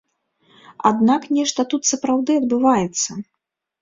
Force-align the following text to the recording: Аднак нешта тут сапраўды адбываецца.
Аднак 0.89 1.27
нешта 1.39 1.67
тут 1.73 1.81
сапраўды 1.93 2.31
адбываецца. 2.45 3.11